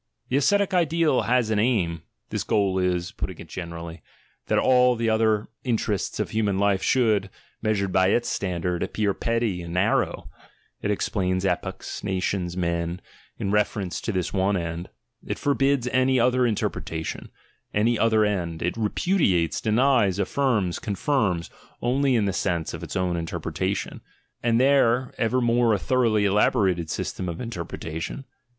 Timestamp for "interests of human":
5.63-6.57